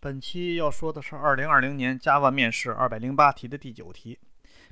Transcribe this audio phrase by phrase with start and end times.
[0.00, 4.16] 本期要说的是2020年 Java 面试208题的第九题。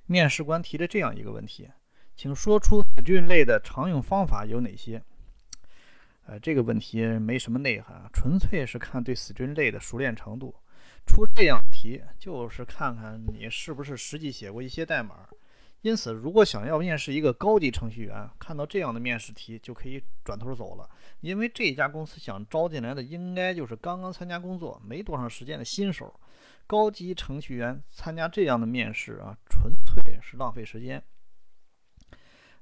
[0.06, 1.68] 面试官提的这样一个问题，
[2.14, 5.02] 请说出 string 类的常用方法有哪些？
[6.26, 10.54] 呃，这个问题没什么内涵，纯粹是看对 string 类的熟练程度。
[11.04, 15.28] 出这样题就是看看你是不是实际写过一些代码。
[15.82, 26.12] 因此，如果想要面试一个高级程序员，看到这样的面试题就可以转头走了，因为这家公司想招进来的应该就是刚刚参加工作没多长时间的新手。
[26.66, 31.00] 高级程序员参加这样的面试啊，纯粹是浪费时间。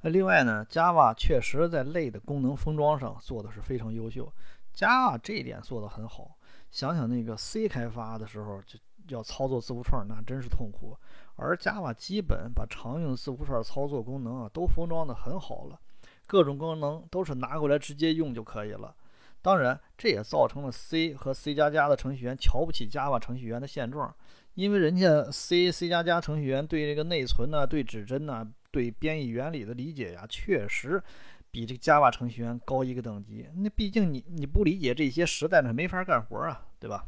[0.02, 4.30] 那另外呢，Java 确实在类的功能封装上做的是非常优秀
[4.74, 6.36] ，Java 这一点做得很好。
[6.70, 8.78] 想想那个 C 开发的时候就。
[9.08, 10.96] 要操作字符串，那真是痛苦。
[11.36, 15.78] 而 Java 基本把常用字符串操作功能啊都封装的很好了，
[16.26, 18.94] 各种功能都是拿过来直接用就可以了。
[19.42, 24.14] 当然，这也造成了 C 和 C 加加的程序员瞧不起 Java 程序员的现状，
[24.54, 31.02] 因为人家 C、C 加加程序员对这个内存呢、对指针呢、对编译原理的理解呀，确实
[31.50, 33.46] 比这个 Java 程序员高一个等级。
[33.56, 37.04] 那毕竟你你不理解这些，实在是没法干活啊，对吧？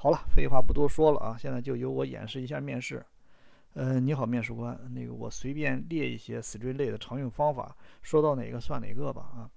[0.00, 3.04] 好了，废话不多说了啊，现在就由我演示一下面试。
[3.74, 9.50] 呃，你好，面试官，那个我随便列一些 string 类的常用方法，说到哪个算哪个吧啊。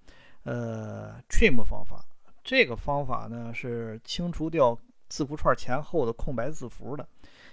[0.46, 2.04] 呃，trim 方法，
[2.44, 4.76] 这个方法呢是清除掉
[5.10, 7.08] 字符串前后的空白字符的。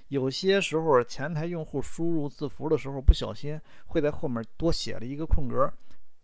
[0.08, 5.70] 有些时候前台用户输入字符的时候不小心会在后面多写了一个空格，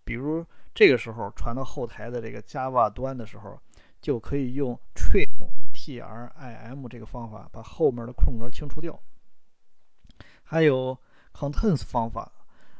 [0.02, 0.42] 比如
[0.74, 3.60] 这个时候传到后台的这个 Java 端的时候，
[4.00, 5.28] 就可以用 trim。
[5.84, 8.98] Trim 这个方法把后面的空格清除掉，
[10.42, 10.98] 还有
[11.32, 12.30] contains 方法，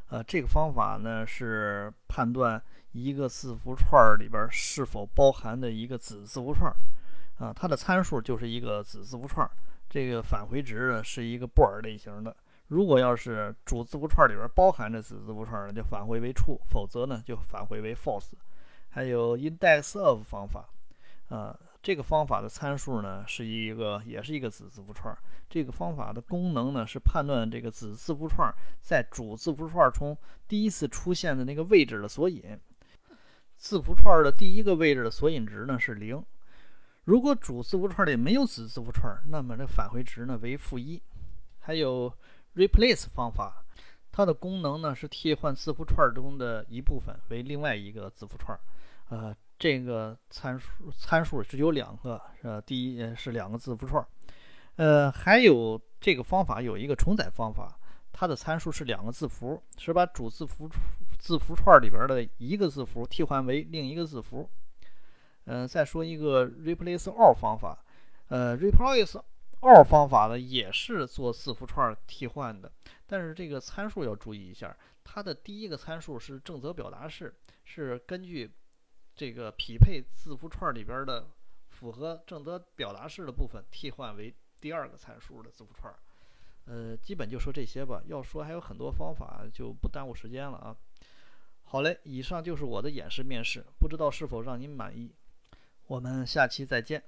[0.09, 6.73] 呃，这个方法呢是判断一个字符串里边是否包含的一个子字符串，
[7.39, 9.49] 啊，它的参数就是一个子字符串，
[9.89, 12.35] 这个返回值呢是一个布尔类型的。
[12.69, 18.33] 如果要是主字符串里边包含着子字符串呢，就返回为 true，否则呢就返回为 false。
[18.89, 20.69] 还有 index_of 方法，
[21.29, 21.59] 啊。
[21.85, 25.15] 这个方法的参数呢是一个，也是一个子字符串。
[25.51, 28.51] 这个方法的功能呢是判断这个子字符串
[28.81, 30.17] 在主字符串中
[30.49, 32.59] 第一次出现的那个位置的索引。
[33.59, 36.25] 字符串的第一个位置的索引值呢是零。
[37.05, 41.03] 如果主字符串里没有子字符串，那么这返回值呢为负一。
[41.61, 42.11] 还有
[42.55, 43.63] replace 方法，
[44.11, 48.59] 它的功能呢是替换字符串中的一部分为另外一个字符串。
[49.11, 49.37] 呃。
[49.65, 54.07] 这个参数参数只有两个，呃，第一是两个字符串，
[54.77, 57.75] 呃，还有这个方法有一个重载方法，
[58.13, 60.69] 它的参数是两个字符，是把主字符
[61.19, 64.47] 字符串里边的一个字符替换为另一个字符。
[65.47, 67.83] 嗯，再说一个 replace all 方法，
[68.29, 69.19] 呃，replace
[69.63, 72.71] all 方法呢也是做字符串替换的，
[73.07, 78.53] 但是这个参数要注意一下，它的第一个参数是正则表达式，是根据。
[79.15, 81.27] 这个匹配字符串里边的
[81.69, 85.95] 符合正则表达式的部分替换为第二个参数的字符串，
[86.67, 88.03] 呃，基本就说这些吧。
[88.07, 90.77] 要说还有很多方法，就不耽误时间了啊。
[91.63, 95.11] 好嘞，以上就是我的演示面试，不知道是否让您满意。
[95.87, 97.03] 我们下期再见。